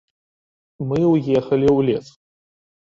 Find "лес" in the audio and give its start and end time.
1.93-2.07